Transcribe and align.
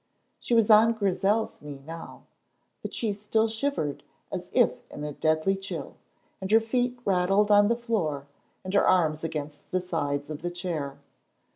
She 0.39 0.55
was 0.55 0.71
on 0.71 0.93
Grizel's 0.93 1.61
knee 1.61 1.79
now, 1.85 2.23
but 2.81 2.91
she 2.91 3.13
still 3.13 3.47
shivered 3.47 4.01
as 4.31 4.49
if 4.51 4.71
in 4.89 5.03
a 5.03 5.13
deadly 5.13 5.55
chill, 5.55 5.95
and 6.41 6.49
her 6.51 6.59
feet 6.59 6.97
rattled 7.05 7.51
on 7.51 7.67
the 7.67 7.75
floor, 7.75 8.25
and 8.63 8.73
her 8.73 8.83
arms 8.87 9.23
against 9.23 9.69
the 9.69 9.79
sides 9.79 10.31
of 10.31 10.41
the 10.41 10.49
chair. 10.49 10.97